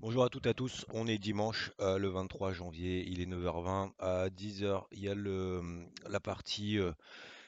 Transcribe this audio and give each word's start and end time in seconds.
Bonjour 0.00 0.22
à 0.22 0.28
toutes 0.28 0.46
et 0.46 0.50
à 0.50 0.54
tous, 0.54 0.86
on 0.90 1.08
est 1.08 1.18
dimanche 1.18 1.72
euh, 1.80 1.98
le 1.98 2.06
23 2.06 2.52
janvier, 2.52 3.04
il 3.08 3.20
est 3.20 3.26
9h20, 3.26 3.90
à 3.98 4.28
10h 4.28 4.84
il 4.92 5.00
y 5.00 5.08
a 5.08 5.14
le, 5.16 5.88
la 6.08 6.20
partie 6.20 6.78
euh, 6.78 6.92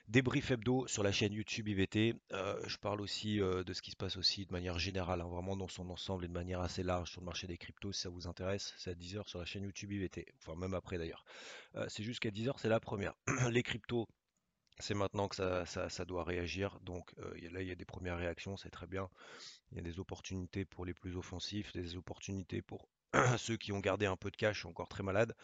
débrief 0.08 0.50
hebdo 0.50 0.84
sur 0.88 1.04
la 1.04 1.12
chaîne 1.12 1.32
YouTube 1.32 1.68
IVT. 1.68 2.16
Euh, 2.32 2.60
je 2.66 2.76
parle 2.78 3.02
aussi 3.02 3.38
de 3.38 3.72
ce 3.72 3.80
qui 3.80 3.92
se 3.92 3.96
passe 3.96 4.16
aussi 4.16 4.46
de 4.46 4.52
manière 4.52 4.80
générale, 4.80 5.20
hein, 5.20 5.28
vraiment 5.28 5.56
dans 5.56 5.68
son 5.68 5.88
ensemble 5.90 6.24
et 6.24 6.28
de 6.28 6.32
manière 6.32 6.60
assez 6.60 6.82
large 6.82 7.12
sur 7.12 7.20
le 7.20 7.26
marché 7.26 7.46
des 7.46 7.56
cryptos 7.56 7.92
si 7.92 8.00
ça 8.00 8.08
vous 8.08 8.26
intéresse, 8.26 8.74
c'est 8.78 8.90
à 8.90 8.94
10h 8.94 9.28
sur 9.28 9.38
la 9.38 9.44
chaîne 9.44 9.62
YouTube 9.62 9.92
IVT, 9.92 10.26
enfin 10.40 10.58
même 10.58 10.74
après 10.74 10.98
d'ailleurs. 10.98 11.24
C'est 11.86 12.02
juste 12.02 12.18
qu'à 12.18 12.30
10h 12.30 12.54
c'est 12.58 12.68
la 12.68 12.80
première. 12.80 13.14
Les 13.52 13.62
cryptos 13.62 14.08
c'est 14.80 14.94
maintenant 14.94 15.28
que 15.28 15.36
ça, 15.36 16.04
doit 16.04 16.24
réagir. 16.24 16.78
Donc 16.80 17.12
euh, 17.18 17.34
là, 17.52 17.62
il 17.62 17.68
y 17.68 17.70
a 17.70 17.74
des 17.74 17.84
premières 17.84 18.16
réactions, 18.18 18.56
c'est 18.56 18.70
très 18.70 18.86
bien. 18.86 19.08
Il 19.72 19.78
y 19.78 19.80
a 19.80 19.82
des 19.82 19.98
opportunités 20.00 20.64
pour 20.64 20.84
les 20.84 20.94
plus 20.94 21.16
offensifs, 21.16 21.72
des 21.72 21.96
opportunités 21.96 22.62
pour 22.62 22.88
ceux 23.38 23.56
qui 23.56 23.72
ont 23.72 23.80
gardé 23.80 24.06
un 24.06 24.16
peu 24.16 24.30
de 24.30 24.36
cash, 24.36 24.64
encore 24.66 24.88
très 24.88 25.02
malades. 25.02 25.34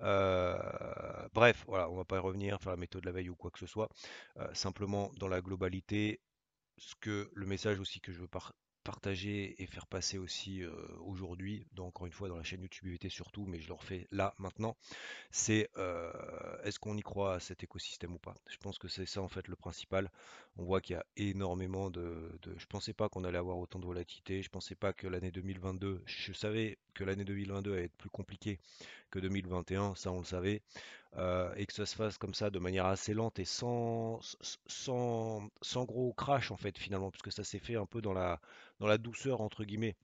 Euh, 0.00 0.58
bref, 1.32 1.64
voilà, 1.66 1.88
on 1.90 1.96
va 1.96 2.04
pas 2.04 2.16
y 2.16 2.20
revenir, 2.20 2.60
faire 2.60 2.72
la 2.72 2.76
méthode 2.76 3.02
de 3.02 3.06
la 3.06 3.12
veille 3.12 3.28
ou 3.28 3.36
quoi 3.36 3.50
que 3.50 3.58
ce 3.58 3.66
soit. 3.66 3.88
Euh, 4.38 4.52
simplement, 4.54 5.10
dans 5.18 5.28
la 5.28 5.40
globalité, 5.40 6.20
ce 6.78 6.94
que 7.00 7.30
le 7.34 7.46
message 7.46 7.78
aussi 7.80 8.00
que 8.00 8.12
je 8.12 8.20
veux 8.20 8.28
par- 8.28 8.54
partager 8.84 9.60
et 9.62 9.66
faire 9.66 9.86
passer 9.88 10.18
aussi 10.18 10.62
aujourd'hui, 11.00 11.66
encore 11.78 12.06
une 12.06 12.12
fois 12.12 12.28
dans 12.28 12.36
la 12.36 12.44
chaîne 12.44 12.62
YouTube 12.62 12.86
UVT 12.86 13.08
surtout, 13.08 13.46
mais 13.46 13.60
je 13.60 13.68
le 13.68 13.74
refais 13.74 14.06
là 14.12 14.34
maintenant, 14.38 14.76
c'est 15.30 15.70
est-ce 16.64 16.78
qu'on 16.78 16.96
y 16.96 17.02
croit 17.02 17.34
à 17.34 17.40
cet 17.40 17.62
écosystème 17.62 18.14
ou 18.14 18.18
pas? 18.18 18.34
Je 18.48 18.56
pense 18.58 18.78
que 18.78 18.88
c'est 18.88 19.06
ça 19.06 19.20
en 19.22 19.28
fait 19.28 19.48
le 19.48 19.56
principal. 19.56 20.10
On 20.56 20.64
voit 20.64 20.80
qu'il 20.80 20.94
y 20.94 20.98
a 20.98 21.04
énormément 21.16 21.90
de, 21.90 22.38
de- 22.42 22.54
Je 22.58 22.66
pensais 22.66 22.92
pas 22.92 23.08
qu'on 23.08 23.24
allait 23.24 23.38
avoir 23.38 23.58
autant 23.58 23.78
de 23.78 23.84
volatilité. 23.86 24.42
Je 24.42 24.50
pensais 24.50 24.74
pas 24.74 24.92
que 24.92 25.06
l'année 25.06 25.30
2022. 25.30 26.02
Je 26.06 26.32
savais 26.32 26.78
que 26.94 27.04
l'année 27.04 27.24
2022 27.24 27.72
allait 27.72 27.84
être 27.84 27.96
plus 27.96 28.10
compliquée 28.10 28.58
que 29.10 29.18
2021. 29.18 29.94
Ça, 29.96 30.12
on 30.12 30.18
le 30.20 30.24
savait. 30.24 30.62
Et 31.56 31.66
que 31.66 31.72
ça 31.72 31.86
se 31.86 31.94
fasse 31.96 32.18
comme 32.18 32.34
ça 32.34 32.50
de 32.50 32.58
manière 32.58 32.86
assez 32.86 33.14
lente 33.14 33.38
et 33.38 33.44
sans, 33.44 34.20
sans, 34.66 35.48
sans 35.62 35.84
gros 35.84 36.12
crash 36.12 36.50
en 36.50 36.56
fait 36.56 36.76
finalement, 36.78 37.10
puisque 37.12 37.32
ça 37.32 37.44
s'est 37.44 37.60
fait 37.60 37.76
un 37.76 37.86
peu 37.86 38.00
dans 38.02 38.12
la, 38.12 38.40
dans 38.80 38.86
la 38.86 38.98
douceur 38.98 39.40
entre 39.40 39.64
guillemets. 39.64 39.96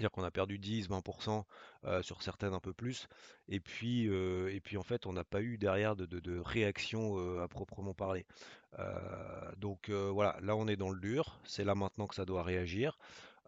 C'est-à-dire 0.00 0.12
qu'on 0.12 0.24
a 0.24 0.30
perdu 0.30 0.58
10-20% 0.58 1.44
euh, 1.84 2.02
sur 2.02 2.22
certaines 2.22 2.54
un 2.54 2.60
peu 2.60 2.72
plus. 2.72 3.06
Et 3.48 3.60
puis, 3.60 4.08
euh, 4.08 4.50
et 4.50 4.60
puis 4.60 4.78
en 4.78 4.82
fait, 4.82 5.04
on 5.04 5.12
n'a 5.12 5.24
pas 5.24 5.42
eu 5.42 5.58
derrière 5.58 5.94
de, 5.94 6.38
réaction 6.38 7.18
euh, 7.18 7.42
à 7.42 7.48
proprement 7.48 7.92
parler. 7.92 8.24
Donc 9.58 9.90
voilà, 9.90 10.38
là 10.40 10.56
on 10.56 10.68
est 10.68 10.76
dans 10.76 10.90
le 10.90 11.00
dur. 11.00 11.40
C'est 11.44 11.64
là 11.64 11.74
maintenant 11.74 12.06
que 12.06 12.14
ça 12.14 12.24
doit 12.24 12.42
réagir. 12.42 12.98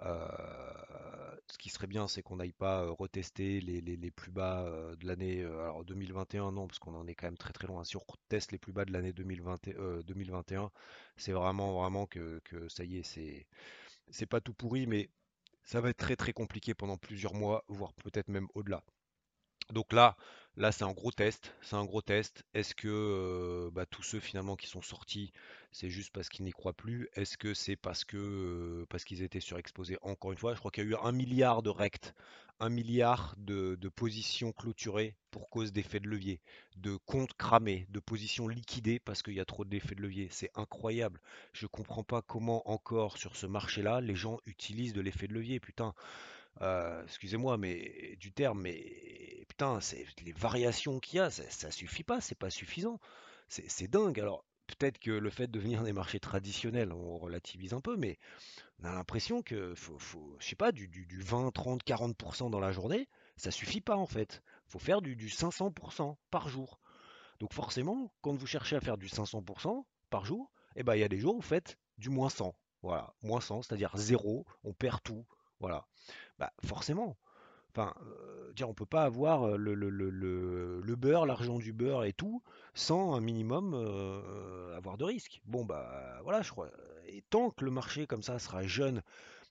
Ce 0.01 1.59
qui 1.59 1.71
serait 1.71 1.87
bien, 1.87 2.09
c'est 2.09 2.23
qu'on 2.23 2.37
n'aille 2.37 2.53
pas 2.53 2.87
retester 2.91 3.61
les, 3.61 4.11
plus 4.11 4.33
bas 4.33 4.67
de 4.99 5.07
l'année. 5.07 5.43
alors 5.45 5.85
2021, 5.85 6.53
non, 6.53 6.67
parce 6.67 6.81
qu'on 6.81 6.95
en 6.95 7.07
est 7.07 7.15
quand 7.15 7.29
même 7.29 7.39
très 7.39 7.53
très 7.53 7.67
loin. 7.67 7.85
Si 7.85 7.97
on 7.97 8.03
teste 8.29 8.53
les 8.53 8.59
plus 8.59 8.73
bas 8.73 8.85
de 8.85 8.93
l'année 8.93 9.13
2020, 9.13 9.69
euh, 9.69 10.03
2021, 10.03 10.71
c'est 11.17 11.33
vraiment 11.33 11.81
vraiment 11.81 12.07
que, 12.07 12.41
que 12.45 12.69
ça 12.69 12.85
y 12.85 12.99
est, 12.99 13.03
c'est 13.05 13.47
c'est 14.11 14.27
pas 14.27 14.41
tout 14.41 14.55
pourri, 14.55 14.87
mais 14.87 15.11
ça 15.65 15.81
va 15.81 15.91
être 15.91 15.99
très 15.99 16.17
très 16.17 16.33
compliqué 16.33 16.75
pendant 16.75 16.97
plusieurs 16.97 17.35
mois, 17.35 17.65
voire 17.69 17.93
peut-être 17.95 18.29
même 18.29 18.49
au-delà. 18.55 18.85
Donc 19.71 19.93
là, 19.93 20.17
là 20.57 20.73
c'est 20.73 20.85
un 20.85 20.93
gros 20.93 21.11
test, 21.13 21.55
c'est 21.63 21.77
un 21.77 21.85
gros 21.85 22.03
test. 22.03 22.45
Est-ce 22.55 22.75
que 22.75 23.71
bah, 23.73 23.87
tous 23.87 24.03
ceux 24.03 24.21
finalement 24.21 24.57
qui 24.57 24.67
sont 24.67 24.83
sortis, 24.83 25.33
c'est 25.71 25.91
juste 25.91 26.13
parce 26.13 26.29
qu'ils 26.29 26.45
n'y 26.45 26.53
croient 26.53 26.73
plus? 26.73 27.09
Est-ce 27.15 27.39
que 27.39 27.55
c'est 27.55 27.77
parce 27.77 28.05
que 28.05 28.85
parce 28.91 29.05
qu'ils 29.05 29.23
étaient 29.23 29.41
surexposés? 29.41 29.99
Encore 30.03 30.33
une 30.33 30.39
fois, 30.39 30.55
je 30.55 30.59
crois 30.59 30.71
qu'il 30.71 30.85
y 30.85 30.87
a 30.87 30.91
eu 30.91 30.97
un 31.03 31.13
milliard 31.13 31.63
de 31.63 31.71
rects, 31.71 32.15
un 32.63 32.69
milliard 32.69 33.35
de, 33.39 33.77
positions 33.89 34.53
clôturées 34.53 35.17
pour 35.33 35.51
cause 35.51 35.73
d'effets 35.73 35.99
de 35.99 36.09
levier, 36.09 36.41
de 36.77 36.97
comptes 37.07 37.35
cramés, 37.35 37.87
de 37.91 37.99
positions 37.99 38.47
liquidées 38.47 39.01
parce 39.01 39.23
qu'il 39.23 39.35
y 39.35 39.41
a 39.41 39.45
trop 39.45 39.65
d'effets 39.65 39.97
de 39.97 40.03
levier. 40.03 40.29
C'est 40.31 40.51
incroyable. 40.55 41.21
Je 41.53 41.67
comprends 41.67 42.05
pas 42.05 42.23
comment 42.23 42.71
encore 42.71 43.19
sur 43.19 43.37
ce 43.37 43.47
marché-là, 43.47 44.01
les 44.01 44.15
gens 44.15 44.39
utilisent 44.47 44.93
de 44.93 45.01
l'effet 45.01 45.27
de 45.27 45.35
levier. 45.35 45.59
Putain, 45.59 45.93
euh, 46.61 47.03
excusez-moi, 47.05 47.59
mais 47.59 48.17
du 48.21 48.33
terme, 48.33 48.63
mais 48.63 48.77
putain, 49.63 49.79
les 50.25 50.33
variations 50.33 50.99
qu'il 50.99 51.19
y 51.19 51.21
a, 51.21 51.31
ça, 51.31 51.49
ça 51.49 51.71
suffit 51.71 52.03
pas, 52.03 52.21
c'est 52.21 52.35
pas 52.35 52.51
suffisant. 52.51 52.99
C'est 53.49 53.89
dingue. 53.89 54.19
Alors, 54.19 54.45
peut-être 54.67 54.99
que 54.99 55.11
le 55.11 55.31
fait 55.31 55.47
de 55.49 55.61
venir 55.61 55.83
des 55.83 55.93
marchés 55.93 56.19
traditionnels, 56.19 56.93
on 56.93 57.19
relativise 57.19 57.75
un 57.75 57.81
peu, 57.81 57.97
mais 57.97 58.19
on 58.81 58.85
a 58.85 58.93
l'impression 58.93 59.43
que 59.43 59.75
faut, 59.75 59.99
faut, 59.99 60.37
je 60.41 60.49
sais 60.49 60.57
pas, 60.57 60.73
du, 60.73 60.89
du, 60.89 61.07
du 61.07 61.21
20, 61.21 61.53
30, 61.53 61.85
40% 61.85 62.51
dans 62.51 62.61
la 62.61 62.73
journée, 62.73 63.09
ça 63.37 63.51
suffit 63.51 63.81
pas 63.81 63.97
en 63.97 64.07
fait. 64.07 64.43
Faut 64.67 64.79
faire 64.79 65.03
du, 65.03 65.17
du 65.17 65.29
500% 65.29 66.17
par 66.31 66.49
jour. 66.49 66.81
Donc 67.39 67.53
forcément, 67.53 68.13
quand 68.23 68.35
vous 68.35 68.47
cherchez 68.47 68.77
à 68.77 68.81
faire 68.81 68.97
du 68.97 69.09
500% 69.09 69.85
par 70.11 70.25
jour, 70.25 70.51
eh 70.77 70.83
ben, 70.83 70.95
il 70.95 71.01
y 71.01 71.05
a 71.05 71.09
des 71.09 71.19
jours 71.19 71.37
où 71.37 71.41
vous 71.41 71.47
faites 71.47 71.79
du 71.99 72.09
moins 72.09 72.31
100. 72.31 72.55
Voilà, 72.83 73.15
moins 73.23 73.41
100, 73.41 73.63
c'est-à-dire 73.63 73.93
zéro, 73.95 74.47
on 74.65 74.73
perd 74.73 75.03
tout. 75.03 75.27
Voilà. 75.61 75.87
Bah, 76.39 76.53
forcément. 76.65 77.17
Enfin, 77.75 77.95
euh, 78.03 78.53
dire, 78.53 78.69
on 78.69 78.75
peut 78.75 78.87
pas 78.87 79.05
avoir 79.05 79.45
euh, 79.49 79.57
le, 79.57 80.97
beurre, 80.97 81.27
l'argent 81.27 81.59
du 81.59 81.73
beurre 81.73 82.05
et 82.05 82.13
tout, 82.13 82.43
sans 82.75 83.15
un 83.15 83.21
minimum 83.21 83.73
euh, 83.75 84.77
avoir 84.77 84.99
de 84.99 85.05
risque. 85.05 85.41
Bon, 85.45 85.65
bah 85.65 86.21
voilà, 86.23 86.43
je 86.43 86.51
crois. 86.51 86.71
Et 87.07 87.23
tant 87.31 87.51
que 87.51 87.65
le 87.65 87.71
marché 87.71 88.07
comme 88.07 88.23
ça 88.23 88.39
sera 88.39 88.63
jeune 88.67 89.03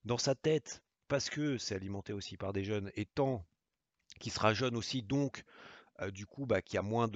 dans 0.06 0.18
sa 0.18 0.36
tête, 0.36 0.84
parce 1.08 1.30
que 1.30 1.58
c'est 1.58 1.76
alimenté 1.76 2.14
aussi 2.14 2.38
par 2.38 2.54
des 2.54 2.64
jeunes, 2.64 2.92
et 2.96 3.06
tant 3.06 3.46
qu'il 4.20 4.32
sera 4.32 4.54
jeune 4.54 4.76
aussi, 4.78 5.02
donc 5.04 5.44
du 6.14 6.26
coup, 6.26 6.46
bah, 6.48 6.62
qu'il 6.62 6.76
y 6.76 6.80
a 6.80 6.82
moins 6.82 7.08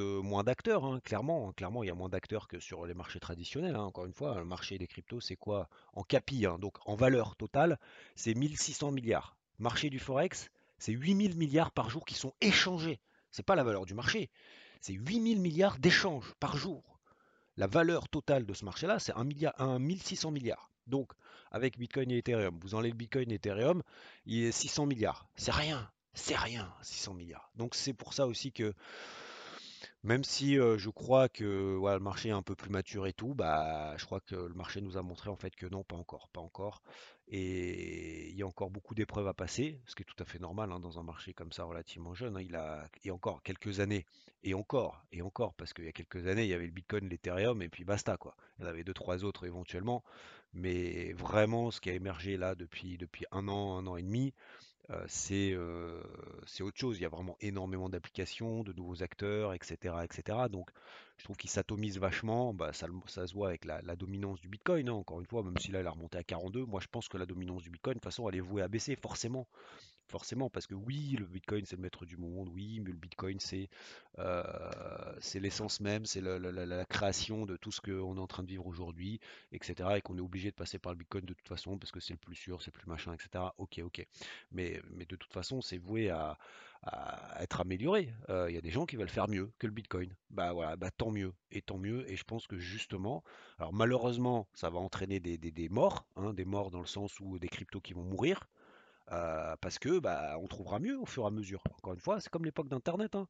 d'acteurs, 0.43 0.85
hein, 0.85 0.99
clairement. 1.03 1.49
hein, 1.49 1.53
Clairement, 1.57 1.83
il 1.83 1.87
y 1.87 1.91
a 1.91 1.95
moins 1.95 2.09
d'acteurs 2.09 2.47
que 2.47 2.59
sur 2.59 2.85
les 2.85 2.93
marchés 2.93 3.19
traditionnels. 3.19 3.75
hein. 3.75 3.83
Encore 3.83 4.05
une 4.05 4.13
fois, 4.13 4.35
le 4.37 4.45
marché 4.45 4.77
des 4.77 4.87
cryptos, 4.87 5.21
c'est 5.21 5.35
quoi? 5.35 5.69
En 5.93 6.03
capi, 6.03 6.45
donc 6.59 6.77
en 6.85 6.95
valeur 6.95 7.35
totale, 7.35 7.79
c'est 8.15 8.35
1600 8.35 8.91
milliards. 8.91 9.37
Marché 9.59 9.89
du 9.89 9.99
Forex, 9.99 10.49
c'est 10.85 10.91
8000 10.91 11.35
milliards 11.35 11.71
par 11.71 11.89
jour 11.89 12.05
qui 12.05 12.13
sont 12.13 12.35
échangés. 12.41 12.99
C'est 13.31 13.43
pas 13.43 13.55
la 13.55 13.63
valeur 13.63 13.87
du 13.87 13.95
marché, 13.95 14.29
c'est 14.81 14.93
8000 14.93 15.41
milliards 15.41 15.79
d'échanges 15.79 16.35
par 16.39 16.57
jour. 16.57 16.99
La 17.57 17.65
valeur 17.65 18.07
totale 18.07 18.45
de 18.45 18.53
ce 18.53 18.63
marché-là, 18.65 18.99
c'est 18.99 19.13
1 19.13 19.23
milliard, 19.23 19.59
1 19.59 19.79
1600 19.79 20.29
milliards. 20.29 20.69
Donc, 20.85 21.11
avec 21.49 21.79
Bitcoin 21.79 22.11
et 22.11 22.19
Ethereum, 22.19 22.59
vous 22.61 22.75
enlevez 22.75 22.91
le 22.91 22.97
Bitcoin 22.97 23.31
et 23.31 23.35
Ethereum, 23.35 23.81
il 24.27 24.43
est 24.43 24.51
600 24.51 24.85
milliards. 24.85 25.27
C'est 25.35 25.51
rien, 25.51 25.89
c'est 26.13 26.37
rien, 26.37 26.71
600 26.83 27.15
milliards. 27.15 27.49
Donc, 27.55 27.73
c'est 27.73 27.93
pour 27.93 28.13
ça 28.13 28.27
aussi 28.27 28.51
que 28.51 28.71
même 30.03 30.23
si 30.23 30.55
je 30.55 30.89
crois 30.89 31.29
que 31.29 31.79
le 31.81 31.99
marché 31.99 32.29
est 32.29 32.31
un 32.33 32.41
peu 32.41 32.55
plus 32.55 32.69
mature 32.69 33.07
et 33.07 33.13
tout, 33.13 33.33
bah, 33.33 33.95
je 33.97 34.05
crois 34.05 34.19
que 34.19 34.35
le 34.35 34.53
marché 34.53 34.81
nous 34.81 34.97
a 34.97 35.01
montré 35.01 35.29
en 35.29 35.35
fait 35.35 35.55
que 35.55 35.65
non, 35.67 35.83
pas 35.83 35.95
encore, 35.95 36.29
pas 36.29 36.41
encore. 36.41 36.81
Et 37.27 38.29
il 38.29 38.37
y 38.37 38.43
a 38.43 38.47
encore 38.47 38.69
beaucoup 38.69 38.93
d'épreuves 38.93 39.27
à 39.27 39.33
passer, 39.33 39.81
ce 39.87 39.95
qui 39.95 40.03
est 40.03 40.05
tout 40.05 40.21
à 40.21 40.25
fait 40.25 40.37
normal 40.37 40.71
hein, 40.71 40.79
dans 40.79 40.99
un 40.99 41.03
marché 41.03 41.33
comme 41.33 41.51
ça 41.51 41.63
relativement 41.63 42.13
jeune. 42.13 42.37
hein. 42.37 42.41
il 42.41 42.55
a 42.55 42.87
et 43.03 43.09
encore 43.09 43.41
quelques 43.41 43.79
années, 43.79 44.05
et 44.43 44.53
encore, 44.53 45.03
et 45.11 45.23
encore, 45.23 45.55
parce 45.55 45.73
qu'il 45.73 45.85
y 45.85 45.87
a 45.87 45.91
quelques 45.91 46.27
années, 46.27 46.43
il 46.43 46.49
y 46.49 46.53
avait 46.53 46.67
le 46.67 46.71
Bitcoin, 46.71 47.09
l'Ethereum, 47.09 47.61
et 47.63 47.69
puis 47.69 47.83
basta 47.83 48.17
quoi. 48.17 48.35
Il 48.59 48.63
y 48.63 48.65
en 48.67 48.69
avait 48.69 48.83
deux, 48.83 48.93
trois 48.93 49.23
autres 49.23 49.45
éventuellement, 49.45 50.03
mais 50.53 51.13
vraiment, 51.13 51.71
ce 51.71 51.81
qui 51.81 51.89
a 51.89 51.93
émergé 51.93 52.37
là 52.37 52.53
depuis 52.53 52.97
depuis 52.97 53.25
un 53.31 53.47
an, 53.47 53.77
un 53.77 53.87
an 53.87 53.97
et 53.97 54.03
demi, 54.03 54.33
C'est, 55.07 55.55
autre 55.55 56.77
chose. 56.77 56.97
Il 56.97 57.01
y 57.01 57.05
a 57.05 57.09
vraiment 57.09 57.37
énormément 57.41 57.89
d'applications, 57.89 58.63
de 58.63 58.73
nouveaux 58.73 59.03
acteurs 59.03 59.53
et 59.53 59.59
cetera 59.61 60.05
et 60.05 60.07
cetera. 60.11 60.49
Donc 60.49 60.69
je 61.17 61.23
trouve 61.23 61.37
qu'il 61.37 61.49
s'atomise 61.49 61.97
vachement. 61.97 62.53
Bah, 62.53 62.73
ça, 62.73 62.87
ça, 63.07 63.27
se 63.27 63.33
voit 63.33 63.49
avec 63.49 63.65
la, 63.65 63.95
dominance 63.95 64.39
du 64.41 64.49
Bitcoin. 64.49 64.89
Hein, 64.89 64.93
encore 64.93 65.19
une 65.19 65.25
fois, 65.25 65.43
même 65.43 65.57
si 65.57 65.71
là, 65.71 65.81
il 65.81 65.87
a 65.87 65.91
remonté 65.91 66.17
à 66.17 66.23
42, 66.23 66.65
moi 66.65 66.79
je 66.81 66.87
pense 66.87 67.07
que 67.07 67.17
la 67.17 67.25
dominance 67.25 67.63
du 67.63 67.69
Bitcoin, 67.69 67.93
de 67.93 67.99
toute 67.99 68.05
façon, 68.05 68.29
elle 68.29 68.35
est 68.35 68.41
vouée 68.41 68.61
à 68.61 68.67
baisser, 68.67 68.95
forcément. 68.95 69.47
Forcément, 70.07 70.49
parce 70.49 70.67
que 70.67 70.75
oui, 70.75 71.15
le 71.19 71.25
Bitcoin 71.25 71.65
c'est 71.65 71.75
le 71.75 71.81
maître 71.81 72.05
du 72.05 72.17
monde, 72.17 72.49
oui, 72.49 72.79
mais 72.79 72.91
le 72.91 72.97
Bitcoin 72.97 73.39
c'est 73.39 73.69
euh, 74.19 74.43
l'essence 75.35 75.79
même, 75.79 76.05
c'est 76.05 76.21
la, 76.21 76.85
création 76.85 77.45
de 77.45 77.57
tout 77.57 77.71
ce 77.71 77.81
qu'on 77.81 78.17
est 78.17 78.19
en 78.19 78.27
train 78.27 78.43
de 78.43 78.47
vivre 78.47 78.65
aujourd'hui, 78.67 79.19
etc. 79.51 79.89
Et 79.97 80.01
qu'on 80.01 80.17
est 80.17 80.21
obligé 80.21 80.51
de 80.51 80.55
passer 80.55 80.79
par 80.79 80.93
le 80.93 80.97
Bitcoin 80.97 81.25
de 81.25 81.33
toute 81.33 81.47
façon, 81.47 81.77
parce 81.77 81.91
que 81.91 81.99
c'est 81.99 82.13
le 82.13 82.19
plus 82.19 82.35
sûr, 82.35 82.61
c'est 82.61 82.73
le 82.73 82.79
plus 82.79 82.87
machin, 82.87 83.13
etc. 83.13 83.45
Ok, 83.57 83.79
ok. 83.83 84.05
Mais, 84.51 84.81
de 84.93 85.15
toute 85.15 85.31
façon, 85.33 85.61
c'est 85.61 85.77
voué 85.77 86.09
à, 86.09 86.37
être 87.39 87.61
amélioré. 87.61 88.13
Euh, 88.29 88.45
il 88.47 88.53
y 88.53 88.59
a 88.59 88.61
des 88.61 88.69
gens 88.69 88.85
qui 88.85 88.95
veulent 88.95 89.09
faire 89.09 89.27
mieux 89.27 89.51
que 89.57 89.65
le 89.65 89.73
Bitcoin. 89.73 90.13
Bah 90.29 90.53
voilà, 90.53 90.75
bah 90.75 90.91
tant 90.91 91.09
mieux, 91.09 91.33
et 91.51 91.63
tant 91.63 91.79
mieux. 91.79 92.07
Et 92.11 92.15
je 92.15 92.23
pense 92.23 92.45
que 92.45 92.59
justement, 92.59 93.23
alors 93.57 93.73
malheureusement, 93.73 94.47
ça 94.53 94.69
va 94.69 94.77
entraîner 94.77 95.19
des, 95.19 95.37
des 95.37 95.69
morts, 95.69 96.05
hein, 96.15 96.33
des 96.33 96.45
morts 96.45 96.69
dans 96.69 96.81
le 96.81 96.85
sens 96.85 97.19
où 97.19 97.39
des 97.39 97.47
cryptos 97.49 97.81
qui 97.81 97.93
vont 97.93 98.03
mourir. 98.03 98.47
Euh, 99.11 99.55
parce 99.61 99.77
que 99.77 99.99
bah, 99.99 100.37
on 100.39 100.47
trouvera 100.47 100.79
mieux 100.79 100.99
au 100.99 101.05
fur 101.05 101.23
et 101.23 101.27
à 101.27 101.31
mesure. 101.31 101.61
Encore 101.77 101.93
une 101.93 101.99
fois, 101.99 102.19
c'est 102.19 102.29
comme 102.29 102.45
l'époque 102.45 102.69
d'Internet. 102.69 103.15
Hein. 103.15 103.27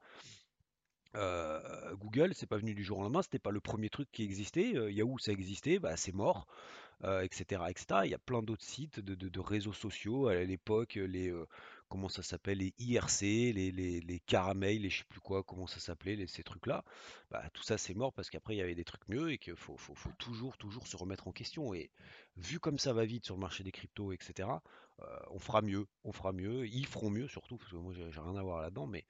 Euh, 1.16 1.96
Google, 1.96 2.34
c'est 2.34 2.48
pas 2.48 2.58
venu 2.58 2.74
du 2.74 2.84
jour 2.84 3.00
au 3.00 3.04
lendemain, 3.04 3.22
c'était 3.22 3.40
pas 3.40 3.52
le 3.52 3.62
premier 3.62 3.90
truc 3.90 4.10
qui 4.12 4.24
existait. 4.24 4.76
Euh, 4.76 4.92
Yahoo, 4.92 5.18
ça 5.18 5.32
existait, 5.32 5.80
bah, 5.80 5.96
c'est 5.98 6.14
mort, 6.14 6.48
etc., 7.04 7.64
etc. 7.70 8.02
Il 8.06 8.12
y 8.12 8.16
a 8.16 8.20
plein 8.20 8.42
d'autres 8.42 8.64
sites 8.64 9.00
de, 9.00 9.40
réseaux 9.40 9.74
sociaux 9.74 10.28
à 10.28 10.36
l'époque, 10.36 10.96
les 10.96 11.32
comment 11.88 12.10
ça 12.10 12.24
s'appelle, 12.24 12.60
les 12.60 12.74
IRC, 12.80 13.22
les, 13.22 13.72
les, 13.72 14.02
les 14.02 14.20
caramels, 14.20 14.82
les 14.82 14.90
je 14.90 15.00
sais 15.00 15.04
plus 15.08 15.20
quoi, 15.20 15.44
comment 15.44 15.68
ça 15.68 15.80
s'appelait, 15.80 16.26
ces 16.28 16.44
trucs-là. 16.44 16.84
Bah, 17.32 17.44
tout 17.54 17.64
ça, 17.64 17.78
c'est 17.78 17.94
mort 17.94 18.14
parce 18.14 18.30
qu'après, 18.30 18.56
il 18.56 18.58
y 18.58 18.62
avait 18.62 18.76
des 18.76 18.84
trucs 18.84 19.08
mieux 19.08 19.32
et 19.32 19.38
qu'il 19.38 19.56
faut, 19.56 19.78
faut, 19.78 19.96
faut, 19.96 20.12
toujours, 20.18 20.58
toujours 20.58 20.88
se 20.88 20.98
remettre 20.98 21.28
en 21.28 21.32
question. 21.32 21.74
Et 21.74 21.92
vu 22.38 22.60
comme 22.60 22.80
ça 22.80 22.94
va 22.94 23.06
vite 23.06 23.26
sur 23.26 23.36
le 23.36 23.42
marché 23.42 23.64
des 23.64 23.72
cryptos, 23.72 24.12
etc., 24.12 24.50
euh, 24.50 24.60
on 25.30 25.40
fera 25.40 25.62
mieux, 25.62 25.88
on 26.04 26.12
fera 26.12 26.32
mieux, 26.32 26.68
ils 26.68 26.88
feront 26.88 27.10
mieux 27.10 27.28
surtout, 27.28 27.58
parce 27.58 27.72
que 27.72 27.76
moi 27.76 27.94
j'ai 27.94 28.04
rien 28.04 28.36
à 28.36 28.42
voir 28.42 28.62
là-dedans, 28.62 28.88
mais 28.88 29.06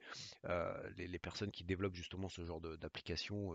euh, 0.46 0.90
les, 0.96 1.18
personnes 1.18 1.50
qui 1.50 1.64
développent 1.64 1.94
justement 1.94 2.28
ce 2.28 2.44
genre 2.44 2.60
d'applications 2.60 3.54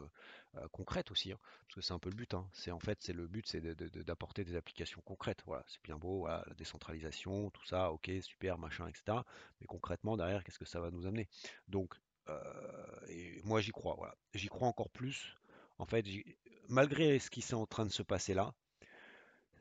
euh, 0.56 0.68
concrètes 0.72 1.12
aussi, 1.12 1.32
hein, 1.32 1.40
parce 1.68 1.76
que 1.76 1.82
c'est 1.82 1.94
un 1.94 2.00
peu 2.00 2.10
le 2.10 2.16
but, 2.16 2.34
hein. 2.34 2.48
c'est 2.54 2.72
en 2.72 2.80
fait 2.80 3.02
c'est 3.02 3.14
le 3.14 3.28
but 3.28 3.48
c'est 3.48 3.62
d'apporter 4.06 4.44
des 4.46 4.56
applications 4.56 5.02
concrètes, 5.02 5.44
voilà, 5.46 5.64
c'est 5.68 5.82
bien 5.84 5.98
beau, 5.98 6.28
la 6.28 6.46
décentralisation, 6.58 7.50
tout 7.50 7.66
ça, 7.66 7.92
ok, 7.92 8.10
super, 8.22 8.58
machin, 8.58 8.88
etc. 8.88 9.20
Mais 9.60 9.68
concrètement 9.68 10.18
derrière, 10.18 10.44
qu'est-ce 10.44 10.60
que 10.60 10.66
ça 10.66 10.80
va 10.80 10.92
nous 10.92 11.06
amener? 11.06 11.28
Donc 11.68 11.96
moi 13.44 13.60
j'y 13.60 13.72
crois, 13.72 13.96
voilà, 13.98 14.16
j'y 14.34 14.48
crois 14.48 14.68
encore 14.68 14.90
plus. 14.90 15.36
En 15.80 15.86
fait, 15.86 16.06
malgré 16.70 17.20
ce 17.20 17.30
qui 17.30 17.42
est 17.42 17.54
en 17.54 17.66
train 17.66 17.86
de 17.86 17.92
se 17.92 18.04
passer 18.04 18.34
là, 18.34 18.54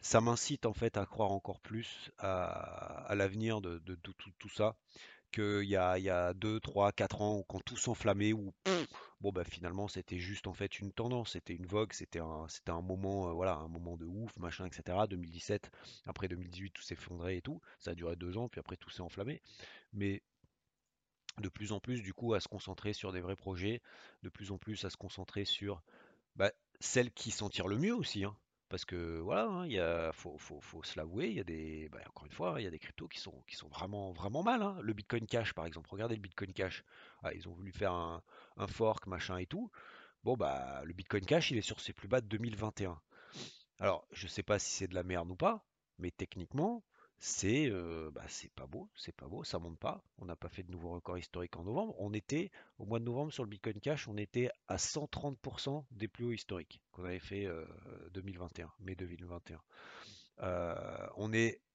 ça 0.01 0.21
m'incite 0.21 0.67
en 0.67 0.73
fait 0.73 0.97
à 0.97 1.07
croire 1.07 1.31
encore 1.33 1.61
plus 1.61 2.11
à, 2.19 3.13
l'avenir 3.15 3.61
de, 3.61 3.79
tout, 4.39 4.49
ça 4.49 4.77
qu'il 5.33 5.65
y 5.65 5.77
a, 5.77 5.99
il 5.99 6.05
y 6.05 6.11
a 6.11 6.35
2, 6.35 6.59
3, 6.61 6.93
4 6.93 7.23
ans 7.23 7.45
quand 7.47 7.61
tout 7.61 7.77
s'enflammait 7.77 8.33
où 8.33 8.53
bon 9.21 9.31
bah 9.31 9.45
finalement 9.45 9.87
c'était 9.87 10.19
juste 10.19 10.47
en 10.47 10.55
fait 10.55 10.81
une 10.81 10.93
tendance, 10.93 11.33
c'était 11.33 11.55
une 11.55 11.67
vogue, 11.67 11.93
c'était 11.93 12.21
un, 12.21 12.47
c'était 12.49 12.71
un 12.71 12.81
moment 12.81 13.29
euh, 13.29 13.33
voilà 13.33 13.55
un 13.55 13.69
moment 13.69 13.97
de 13.97 14.07
ouf, 14.07 14.37
machin, 14.39 14.67
etc. 14.67 14.99
2017, 15.09 15.71
après 16.07 16.29
2018 16.29 16.71
tout 16.71 16.83
s'effondrait 16.83 17.37
et 17.37 17.43
tout, 17.43 17.61
ça 17.79 17.93
a 17.93 17.95
duré 17.95 18.17
deux 18.17 18.37
ans 18.39 18.49
puis 18.49 18.59
après 18.59 18.77
tout 18.77 18.91
s'est 18.91 19.03
enflammé. 19.03 19.43
Mais 19.93 20.23
de 21.39 21.49
plus 21.49 21.73
en 21.73 21.81
plus 21.81 22.03
du 22.03 22.13
coup 22.15 22.35
à 22.35 22.41
se 22.41 22.49
concentrer 22.49 22.93
sur 22.93 23.13
des 23.13 23.21
vrais 23.21 23.37
projets, 23.37 23.83
de 24.23 24.29
plus 24.29 24.51
en 24.51 24.59
plus 24.59 24.85
à 24.85 24.91
se 24.91 24.97
concentrer 24.97 25.45
sur 25.45 25.83
bah, 26.37 26.53
celles 26.81 27.13
qui 27.13 27.31
s'en 27.31 27.51
tirent 27.51 27.69
le 27.69 27.79
mieux 27.79 27.95
aussi. 27.95 28.25
Hein. 28.25 28.37
Parce 28.71 28.85
que 28.85 29.19
voilà, 29.19 29.47
hein, 29.47 29.67
il 29.67 29.83
faut, 30.13 30.39
se 30.85 30.97
l'avouer, 30.97 31.27
il 31.27 31.35
y 31.35 31.41
a 31.41 31.45
des, 31.45 31.89
bah, 31.91 31.99
encore 32.07 32.27
une 32.27 32.33
fois, 32.33 32.55
il 32.61 32.63
y 32.63 32.69
a 32.69 32.71
des 32.71 32.79
cryptos 32.79 33.09
qui 33.09 33.19
sont, 33.19 33.43
qui 33.49 33.57
sont 33.57 33.67
vraiment, 33.67 34.13
vraiment 34.13 34.45
mal. 34.45 34.63
Hein. 34.63 34.79
Le 34.81 34.93
Bitcoin 34.93 35.27
Cash, 35.27 35.53
par 35.55 35.67
exemple, 35.67 35.91
regardez 35.91 36.15
le 36.15 36.21
Bitcoin 36.21 36.53
Cash. 36.53 36.85
Ah, 37.25 37.35
ils 37.35 37.49
ont 37.49 37.53
voulu 37.53 37.73
faire 37.73 37.93
un, 37.93 38.23
fork, 38.69 39.09
machin 39.09 39.39
et 39.39 39.47
tout. 39.47 39.73
Bon, 40.23 40.37
bah, 40.37 40.83
le 40.85 40.93
Bitcoin 40.93 41.27
Cash, 41.27 41.51
il 41.51 41.59
est 41.59 41.63
sur 41.63 41.81
ses 41.81 41.93
plus 41.93 42.07
bas 42.07 42.21
de 42.21 42.29
2021. 42.29 43.01
Alors, 43.81 44.07
je 44.13 44.29
sais 44.29 44.45
pas 44.45 44.61
si 44.61 44.71
c'est 44.71 44.89
de 44.89 44.95
la 44.95 45.03
merde 45.03 45.29
ou 45.33 45.37
pas, 45.37 45.67
mais 45.99 46.13
techniquement, 46.13 46.85
c'est 47.23 47.69
euh, 47.69 48.11
bah, 48.11 48.25
c'est 48.29 48.51
pas 48.51 48.67
beau, 48.67 48.89
c'est 48.97 49.15
pas 49.15 49.29
beau, 49.29 49.45
ça 49.45 49.59
monte 49.59 49.79
pas. 49.79 50.03
On 50.19 50.25
n'a 50.25 50.37
pas 50.37 50.49
fait 50.49 50.63
de 50.63 50.73
nouveau 50.73 50.89
record 50.93 51.19
historique 51.19 51.55
en 51.59 51.65
novembre. 51.65 51.95
On 51.99 52.15
était, 52.15 52.51
au 52.79 52.87
mois 52.87 52.99
de 52.99 53.05
novembre, 53.05 53.31
sur 53.31 53.45
le 53.45 53.51
Bitcoin 53.51 53.79
Cash, 53.79 54.09
on 54.09 54.17
était 54.17 54.51
à 54.69 54.77
130% 54.77 55.85
des 55.91 56.09
plus 56.09 56.25
hauts 56.25 56.33
historiques 56.33 56.81
qu'on 56.93 57.05
avait 57.05 57.19
fait 57.19 57.47
2021, 58.13 58.65
euh, 58.65 58.69
mai 58.81 58.95
2021. 58.95 59.61
Euh, 60.43 61.07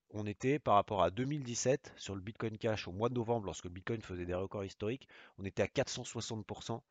on 0.09 0.25
était 0.25 0.57
par 0.57 0.75
rapport 0.75 1.03
à 1.03 1.11
2017 1.11 1.93
sur 1.95 2.15
le 2.15 2.21
Bitcoin 2.21 2.57
Cash 2.57 2.87
au 2.87 2.91
mois 2.91 3.09
de 3.09 3.13
novembre, 3.13 3.45
lorsque 3.45 3.65
le 3.65 3.69
Bitcoin 3.69 4.01
faisait 4.01 4.25
des 4.25 4.33
records 4.33 4.65
historiques, 4.65 5.07
on 5.37 5.45
était 5.45 5.61
à 5.61 5.67
460% 5.67 6.81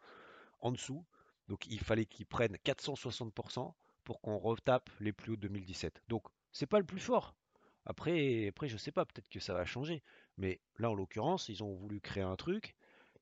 en 0.60 0.72
dessous. 0.72 1.04
Donc 1.48 1.66
il 1.66 1.80
fallait 1.80 2.06
qu'ils 2.06 2.26
prennent 2.26 2.56
460% 2.64 3.74
pour 4.04 4.20
qu'on 4.20 4.38
retape 4.38 4.90
les 5.00 5.12
plus 5.12 5.32
hauts 5.32 5.36
de 5.36 5.48
2017. 5.48 6.02
Donc 6.08 6.28
c'est 6.52 6.66
pas 6.66 6.78
le 6.78 6.84
plus 6.84 7.00
fort, 7.00 7.34
après, 7.86 8.48
après, 8.48 8.68
je 8.68 8.76
sais 8.76 8.92
pas, 8.92 9.04
peut-être 9.04 9.28
que 9.28 9.40
ça 9.40 9.54
va 9.54 9.64
changer. 9.64 10.02
Mais 10.38 10.60
là, 10.78 10.90
en 10.90 10.94
l'occurrence, 10.94 11.48
ils 11.48 11.62
ont 11.62 11.74
voulu 11.74 12.00
créer 12.00 12.22
un 12.22 12.36
truc 12.36 12.74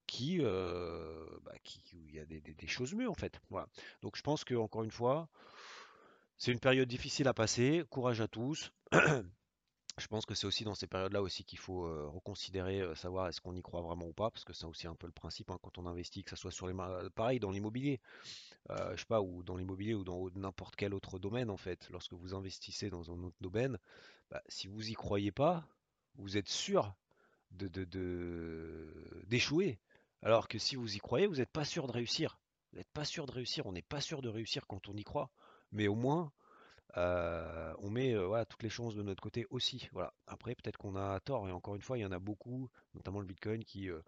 qui, 0.07 0.39
euh, 0.41 1.27
bah, 1.43 1.53
où 1.95 2.09
il 2.09 2.15
y 2.15 2.19
a 2.19 2.25
des, 2.25 2.67
choses 2.67 2.95
mieux 2.95 3.09
en 3.09 3.15
fait. 3.15 3.41
Voilà. 3.51 3.67
Donc 4.03 4.17
je 4.17 4.23
pense 4.23 4.45
que 4.45 4.55
encore 4.55 4.83
une 4.83 4.91
fois, 4.91 5.29
c'est 6.39 6.53
une 6.53 6.61
période 6.61 6.89
difficile 6.89 7.29
à 7.29 7.35
passer. 7.35 7.85
Courage 7.91 8.21
à 8.21 8.29
tous. 8.29 8.73
Je 9.99 10.07
pense 10.07 10.25
que 10.25 10.35
c'est 10.35 10.47
aussi 10.47 10.65
dans 10.65 10.75
ces 10.75 10.87
périodes-là 10.87 11.21
aussi 11.21 11.45
qu'il 11.45 11.59
faut 11.59 11.85
euh, 11.85 12.09
reconsidérer, 12.09 12.81
euh, 12.81 12.95
savoir 12.95 13.29
est-ce 13.29 13.43
qu'on 13.43 13.55
y 13.55 13.61
croit 13.61 13.83
vraiment 13.83 14.07
ou 14.07 14.15
pas, 14.15 14.31
parce 14.31 14.43
que 14.43 14.55
c'est 14.55 14.65
aussi 14.65 14.87
un 14.87 14.95
peu 14.95 15.07
le 15.07 15.13
principe 15.13 15.51
hein, 15.51 15.59
quand 15.61 15.77
on 15.77 15.85
investit, 15.85 16.23
que 16.23 16.31
ce 16.31 16.37
soit 16.37 16.51
sur 16.51 16.67
les 16.67 16.75
pareil 17.15 17.41
dans 17.41 17.51
l'immobilier, 17.51 18.01
je 18.71 18.97
sais 18.97 19.05
pas, 19.05 19.21
ou 19.21 19.43
dans 19.43 19.55
l'immobilier 19.55 19.93
ou 19.93 20.03
dans 20.03 20.31
n'importe 20.35 20.77
quel 20.77 20.95
autre 20.95 21.19
domaine 21.19 21.51
en 21.51 21.59
fait. 21.59 21.91
Lorsque 21.91 22.15
vous 22.15 22.33
investissez 22.33 22.89
dans 22.89 23.11
un 23.11 23.23
autre 23.23 23.37
domaine, 23.43 23.79
bah, 24.33 24.43
si 24.49 24.67
vous 24.67 24.89
y 24.89 24.95
croyez 24.95 25.31
pas, 25.31 25.69
vous 26.15 26.39
êtes 26.39 26.49
sûr 26.49 26.95
d'échouer. 27.51 29.79
Alors 30.23 30.49
que 30.49 30.59
si 30.59 30.75
vous 30.75 30.97
y 30.97 30.99
croyez, 31.01 31.27
vous 31.27 31.37
n'êtes 31.37 31.53
pas 31.53 31.67
sûr 31.67 31.87
de 31.87 31.93
réussir. 31.93 32.39
Vous 32.73 32.79
n'êtes 32.79 32.91
pas 32.95 33.05
sûr 33.05 33.27
de 33.27 33.33
réussir. 33.33 33.67
On 33.67 33.73
n'est 33.73 33.83
pas 33.83 34.01
sûr 34.01 34.23
de 34.23 34.31
réussir 34.31 34.67
quand 34.67 34.89
on 34.89 34.97
y 34.97 35.05
croit. 35.05 35.31
Mais 35.71 35.87
au 35.87 35.97
moins, 35.97 36.33
euh, 36.97 37.75
on 37.81 37.91
met 37.91 38.15
euh, 38.15 38.43
toutes 38.49 38.63
les 38.63 38.71
chances 38.71 38.95
de 38.95 39.03
notre 39.03 39.23
côté 39.23 39.47
aussi. 39.51 39.91
Voilà. 39.93 40.15
Après, 40.27 40.55
peut-être 40.55 40.79
qu'on 40.79 40.97
a 40.97 41.21
tort. 41.21 41.47
Et 41.47 41.53
encore 41.53 41.75
une 41.75 41.83
fois, 41.83 41.99
il 41.99 42.01
y 42.01 42.07
en 42.07 42.13
a 42.13 42.19
beaucoup, 42.19 42.71
notamment 42.95 43.21
le 43.21 43.27
Bitcoin, 43.27 43.63
qui. 43.65 43.91
Euh, 43.91 44.01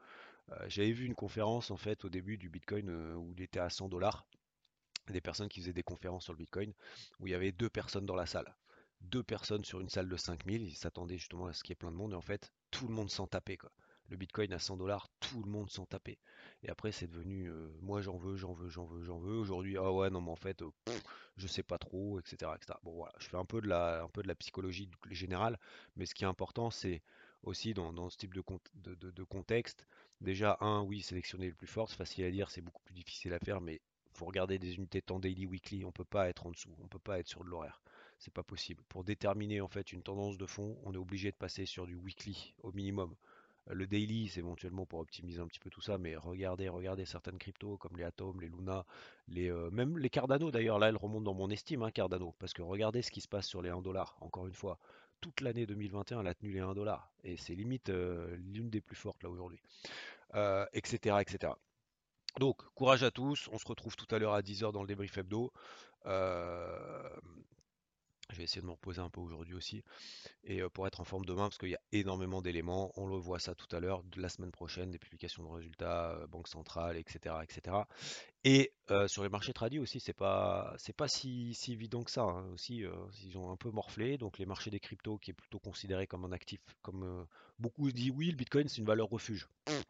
j'avais 0.69 0.93
vu 0.93 1.05
une 1.05 1.15
conférence 1.15 1.71
en 1.71 1.77
fait 1.77 2.03
au 2.07 2.09
début 2.09 2.39
du 2.39 2.49
Bitcoin 2.49 2.91
où 3.17 3.35
il 3.37 3.43
était 3.43 3.61
à 3.61 3.69
100 3.69 3.91
dollars. 3.91 4.27
Des 5.09 5.21
personnes 5.21 5.51
qui 5.51 5.61
faisaient 5.61 5.75
des 5.75 5.83
conférences 5.83 6.25
sur 6.25 6.33
le 6.33 6.39
Bitcoin, 6.39 6.73
où 7.21 7.27
il 7.27 7.31
y 7.31 7.35
avait 7.35 7.53
deux 7.53 7.69
personnes 7.69 8.07
dans 8.07 8.15
la 8.15 8.25
salle 8.25 8.57
deux 9.11 9.23
personnes 9.23 9.65
sur 9.65 9.81
une 9.81 9.89
salle 9.89 10.09
de 10.09 10.17
5000. 10.17 10.63
Ils 10.63 10.77
s'attendaient 10.77 11.19
justement 11.19 11.47
à 11.47 11.53
ce 11.53 11.63
qu'il 11.63 11.71
y 11.71 11.73
ait 11.73 11.77
plein 11.77 11.91
de 11.91 11.97
monde. 11.97 12.13
Et 12.13 12.17
en 12.17 12.23
fait, 12.23 12.53
tout 12.71 12.87
le 12.89 12.95
monde 12.95 13.11
s'en 13.11 13.27
tapait. 13.27 13.57
Quoi. 13.57 13.71
Le 14.09 14.17
bitcoin 14.17 14.53
à 14.53 14.59
100 14.59 14.77
dollars, 14.77 15.09
tout 15.21 15.43
le 15.43 15.51
monde 15.51 15.71
s'en 15.71 15.87
tapait. 15.87 16.19
Et 16.63 16.69
après, 16.69 16.93
c'est 16.93 17.07
devenu 17.07 17.51
euh, 17.51 17.71
moi 17.81 18.03
j'en 18.03 18.17
veux, 18.17 18.37
j'en 18.37 18.53
veux, 18.53 18.69
j'en 18.69 18.85
veux, 18.85 19.03
j'en 19.03 19.19
veux. 19.19 19.37
Aujourd'hui, 19.37 19.77
ah 19.79 19.93
ouais, 19.93 20.11
non, 20.11 20.21
mais 20.21 20.31
en 20.31 20.37
fait, 20.37 20.63
euh, 20.63 20.71
je 21.37 21.47
sais 21.47 21.63
pas 21.63 21.79
trop, 21.79 22.19
etc., 22.21 22.53
etc. 22.55 22.79
Bon, 22.83 22.93
voilà, 22.93 23.15
je 23.19 23.29
fais 23.29 23.37
un 23.37 23.45
peu 23.45 23.61
de 23.61 23.69
la, 23.69 24.03
un 24.03 24.09
peu 24.09 24.23
de 24.23 24.33
psychologie 24.35 24.91
générale. 25.11 25.59
Mais 25.97 26.07
ce 26.07 26.15
qui 26.15 26.25
est 26.25 26.29
important, 26.29 26.71
c'est 26.71 27.03
aussi 27.43 27.75
dans, 27.75 28.11
ce 28.11 28.17
type 28.17 28.35
de, 28.35 29.23
contexte, 29.25 29.87
déjà, 30.21 30.57
un, 30.61 30.83
oui, 30.83 31.03
sélectionner 31.03 31.49
le 31.49 31.55
plus 31.55 31.67
fort, 31.67 31.91
c'est 31.91 31.97
facile 31.97 32.25
à 32.25 32.31
dire, 32.31 32.51
c'est 32.51 32.63
beaucoup 32.63 32.83
plus 32.83 32.95
difficile 32.95 33.33
à 33.35 33.39
faire, 33.39 33.61
mais 33.61 33.81
faut 34.15 34.27
regarder 34.27 34.59
des 34.59 34.77
unités 34.77 35.03
temps 35.03 35.19
daily, 35.19 35.45
weekly, 35.45 35.85
on 35.85 35.93
peut 35.93 36.05
pas 36.05 36.29
être 36.29 36.47
en 36.47 36.51
dessous, 36.51 36.75
on 36.83 36.89
peut 36.89 36.99
pas 36.99 37.19
être 37.19 37.29
sur 37.29 37.45
de 37.45 37.51
l'horaire 37.51 37.83
c'est 38.19 38.33
pas 38.33 38.43
possible. 38.43 38.83
Pour 38.89 39.05
déterminer 39.05 39.61
en 39.61 39.69
fait 39.69 39.93
une 39.93 40.03
tendance 40.03 40.39
de 40.39 40.47
fond, 40.47 40.79
on 40.85 40.95
est 40.95 40.99
obligé 40.99 41.31
de 41.31 41.37
passer 41.37 41.67
sur 41.67 41.87
du 41.87 41.97
weekly 41.97 42.55
au 42.63 42.73
minimum. 42.73 43.15
Euh, 43.71 43.75
le 43.75 43.87
daily, 43.87 44.29
c'est 44.29 44.41
éventuellement 44.41 44.87
pour 44.87 45.01
optimiser 45.01 45.41
un 45.41 45.47
petit 45.47 45.59
peu 45.59 45.71
tout 45.71 45.81
ça, 45.81 45.99
mais 45.99 46.17
regardez, 46.17 46.69
regardez 46.69 47.05
certaines 47.05 47.39
cryptos 47.39 47.77
comme 47.79 47.97
les 47.97 48.05
Atom, 48.05 48.41
les 48.41 48.49
Luna, 48.49 48.85
les, 49.29 49.51
euh, 49.51 49.71
même 49.71 49.99
les 49.99 50.11
Cardano 50.11 50.51
d'ailleurs, 50.51 50.79
là 50.79 50.89
elles 50.89 50.97
remontent 50.97 51.25
dans 51.25 51.35
mon 51.35 51.51
estime, 51.51 51.83
hein, 51.83 51.91
Cardano, 51.91 52.35
parce 52.39 52.53
que 52.53 52.63
regardez 52.63 53.03
ce 53.03 53.11
qui 53.11 53.21
se 53.21 53.29
passe 53.29 53.47
sur 53.47 53.63
les 53.63 53.71
1 53.71 53.83
dollar, 53.83 54.17
encore 54.21 54.47
une 54.47 54.55
fois, 54.55 54.79
toute 55.21 55.41
l'année 55.41 55.67
2021 55.67 56.21
elle 56.21 56.27
a 56.27 56.35
tenu 56.35 56.53
les 56.53 56.61
1 56.61 56.75
dollar, 56.75 57.11
et 57.23 57.37
c'est 57.37 57.55
limite 57.55 57.89
euh, 57.89 58.37
l'une 58.37 58.71
des 58.71 58.81
plus 58.81 58.97
fortes 58.97 59.23
là 59.23 59.31
aujourd'hui, 59.31 59.61
etc., 60.73 61.17
etc. 61.21 61.53
Donc, 62.41 62.65
courage 62.75 63.05
à 63.05 63.13
tous, 63.13 63.49
on 63.53 63.59
se 63.59 63.67
retrouve 63.69 63.95
tout 63.95 64.13
à 64.13 64.19
l'heure 64.19 64.35
à 64.35 64.43
10h 64.43 64.73
dans 64.73 64.83
le 64.83 64.89
débrief 64.89 65.17
hebdo. 65.17 65.53
Je 68.35 68.39
vais 68.39 68.45
essayer 68.45 68.61
de 68.61 68.67
me 68.67 68.73
reposer 68.73 69.01
un 69.01 69.09
peu 69.09 69.21
aujourd'hui 69.21 69.55
aussi. 69.55 69.85
Et 70.43 70.61
pour 70.71 70.87
être 70.87 71.01
en 71.01 71.05
forme 71.05 71.25
demain, 71.25 71.45
parce 71.45 71.59
qu'il 71.59 71.71
y 71.71 71.77
a 71.77 71.81
énormément 71.93 72.43
d'éléments, 72.43 72.93
on 72.97 73.07
le 73.07 73.17
voit 73.17 73.39
ça 73.39 73.55
tout 73.55 73.75
à 73.75 73.81
l'heure, 73.81 74.03
la 74.17 74.29
semaine 74.29 74.51
prochaine, 74.51 74.91
des 74.91 74.99
publications 74.99 75.45
de 75.45 75.49
résultats, 75.49 76.19
Banque 76.29 76.49
centrale, 76.49 76.97
etc. 76.97 77.37
etc. 77.45 77.77
Et 78.45 78.73
sur 79.07 79.23
les 79.23 79.29
marchés 79.31 79.55
tradis 79.55 79.79
aussi, 79.79 80.01
c'est 80.01 80.13
pas 80.13 80.75
c'est 80.79 80.93
pas 80.95 81.09
si, 81.09 81.55
si 81.55 81.73
évident 81.73 82.03
que 82.05 82.11
ça. 82.11 82.23
hein. 82.23 82.47
Aussi, 82.53 82.85
ils 83.25 83.39
ont 83.39 83.51
un 83.51 83.57
peu 83.57 83.71
morflé. 83.71 84.19
Donc 84.19 84.39
les 84.39 84.45
marchés 84.47 84.71
des 84.71 84.81
cryptos, 84.81 85.17
qui 85.19 85.31
est 85.31 85.35
plutôt 85.35 85.59
considéré 85.59 86.07
comme 86.07 86.25
un 86.27 86.33
actif, 86.33 86.61
comme 86.83 87.27
beaucoup 87.59 87.91
disent 87.91 88.13
oui, 88.15 88.31
le 88.31 88.37
Bitcoin 88.37 88.69
c'est 88.69 88.79
une 88.79 88.87
valeur 88.87 89.09
refuge. 89.09 89.49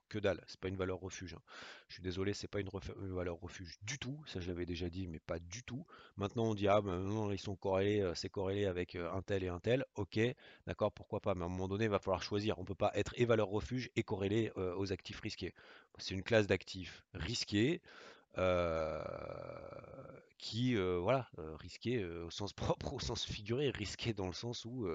Que 0.08 0.20
dalle, 0.20 0.40
c'est 0.46 0.61
pas 0.61 0.68
une 0.68 0.76
valeur 0.76 1.00
refuge. 1.00 1.34
hein. 1.34 1.40
Je 1.88 1.94
suis 1.94 2.02
désolé, 2.02 2.32
c'est 2.34 2.46
pas 2.46 2.61
une, 2.61 2.68
valeur 3.12 3.40
refuge 3.40 3.76
du 3.82 3.99
tout. 3.99 4.23
Ça 4.26 4.38
je 4.40 4.46
l'avais 4.49 4.66
déjà 4.66 4.88
dit, 4.88 5.08
mais 5.08 5.18
pas 5.18 5.40
du 5.40 5.64
tout. 5.64 5.84
Maintenant 6.16 6.44
on 6.44 6.54
dit 6.54 6.68
ah 6.68 6.80
ben 6.80 7.00
non, 7.00 7.32
ils 7.32 7.38
sont 7.40 7.56
corrélés, 7.56 8.08
c'est 8.14 8.28
corrélé 8.30 8.66
avec 8.66 8.94
un 8.94 9.23
tel 9.23 9.42
et 9.42 9.49
un 9.49 9.58
tel. 9.58 9.84
Ok, 9.96 10.20
d'accord, 10.68 10.92
pourquoi 10.92 11.18
pas. 11.20 11.34
Mais 11.34 11.42
à 11.42 11.46
un 11.46 11.49
moment 11.49 11.66
donné, 11.66 11.84
il 11.87 11.90
va 11.90 11.99
falloir 11.99 12.23
choisir. 12.23 12.58
On 12.61 12.64
peut 12.64 12.76
pas 12.76 12.92
être 12.94 13.12
et 13.16 13.25
valeur 13.25 13.49
refuge 13.49 13.90
et 13.96 14.04
corrélé 14.04 14.52
aux 14.56 14.92
actifs 14.92 15.20
risqués. 15.20 15.52
C'est 15.99 16.14
une 16.14 16.23
classe 16.23 16.46
d'actifs 16.46 17.04
risqués. 17.14 17.80
Euh, 18.38 19.02
qui, 20.38 20.76
euh, 20.76 20.98
voilà, 20.98 21.28
euh, 21.38 22.24
au 22.26 22.30
sens 22.30 22.52
propre, 22.52 22.92
au 22.94 23.00
sens 23.00 23.24
figuré, 23.24 23.70
risqué 23.70 24.12
dans 24.12 24.26
le 24.26 24.32
sens 24.32 24.64
où, 24.64 24.86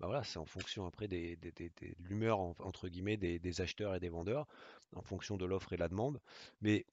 bah 0.00 0.06
voilà, 0.06 0.24
c'est 0.24 0.38
en 0.38 0.44
fonction 0.46 0.86
après 0.86 1.08
des, 1.08 1.36
des, 1.36 1.52
des, 1.52 1.70
de 1.70 1.94
l'humeur 2.00 2.38
entre 2.38 2.88
guillemets 2.88 3.16
des, 3.16 3.60
acheteurs 3.60 3.94
et 3.94 4.00
des 4.00 4.08
vendeurs, 4.08 4.46
en 4.94 5.02
fonction 5.02 5.36
de 5.36 5.44
l'offre 5.44 5.72
et 5.72 5.76
la 5.76 5.88
demande. 5.88 6.20
Mais 6.60 6.86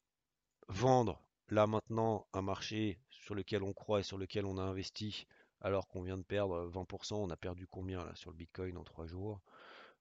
vendre 0.70 1.22
là 1.50 1.68
maintenant 1.68 2.28
un 2.34 2.42
marché 2.42 3.00
sur 3.12 3.36
lequel 3.36 3.64
on 3.64 3.74
croit 3.74 4.02
et 4.02 4.04
sur 4.04 4.18
lequel 4.18 4.46
on 4.46 4.58
a 4.58 4.64
investi, 4.64 5.28
alors 5.62 5.88
qu'on 5.88 6.04
vient 6.04 6.18
de 6.18 6.24
perdre 6.24 6.68
20%, 6.68 7.16
on 7.18 7.30
a 7.30 7.38
perdu 7.38 7.68
combien 7.68 8.04
là 8.06 8.16
sur 8.16 8.32
le 8.32 8.38
Bitcoin 8.38 8.78
en 8.78 8.84
3 8.84 9.08
jours? 9.08 9.42